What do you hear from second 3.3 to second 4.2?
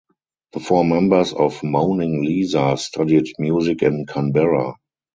music in